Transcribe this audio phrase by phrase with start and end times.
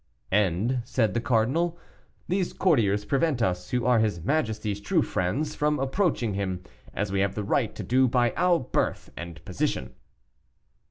[0.31, 1.77] "And," said the cardinal,
[2.27, 7.19] "these courtiers prevent us, who are his majesty's true friends, from approaching him as we
[7.19, 9.93] have the right to do by our birth and position."